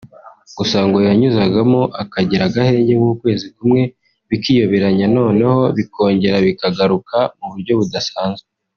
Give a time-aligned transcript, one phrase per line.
[0.57, 3.81] Gusa ngo yanyuzagamo akagira agahenge nk’ukwezi kumwe
[4.29, 8.47] bikiyoberanya noneho bikongera bikagaruka mu buryo budasanzwe